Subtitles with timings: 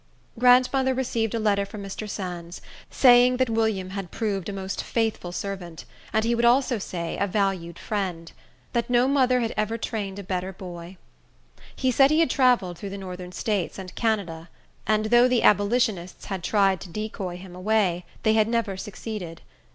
[0.39, 2.09] Grandmother received a letter from Mr.
[2.09, 2.59] Sands,
[2.89, 7.27] saying that William had proved a most faithful servant, and he would also say a
[7.27, 8.31] valued friend;
[8.73, 10.97] that no mother had ever trained a better boy.
[11.75, 14.49] He said he had travelled through the Northern States and Canada;
[14.87, 19.43] and though the abolitionists had tried to decoy him away, they had never succeeded.